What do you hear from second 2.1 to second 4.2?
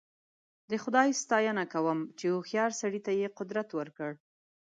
چې هوښیار سړي ته قدرت ورکړ.